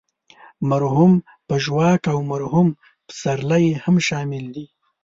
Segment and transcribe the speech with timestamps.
[0.69, 1.13] مرحوم
[1.47, 2.67] پژواک او مرحوم
[3.07, 4.65] پسرلی هم شامل دي.